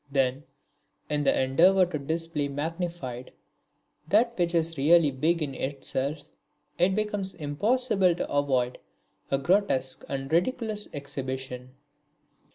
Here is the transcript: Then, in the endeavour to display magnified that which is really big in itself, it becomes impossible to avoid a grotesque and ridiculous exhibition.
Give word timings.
Then, 0.11 0.45
in 1.11 1.23
the 1.25 1.41
endeavour 1.43 1.85
to 1.85 1.99
display 1.99 2.47
magnified 2.47 3.31
that 4.07 4.35
which 4.35 4.55
is 4.55 4.75
really 4.75 5.11
big 5.11 5.43
in 5.43 5.53
itself, 5.53 6.23
it 6.79 6.95
becomes 6.95 7.35
impossible 7.35 8.15
to 8.15 8.31
avoid 8.33 8.79
a 9.29 9.37
grotesque 9.37 10.03
and 10.09 10.31
ridiculous 10.33 10.87
exhibition. 10.91 11.75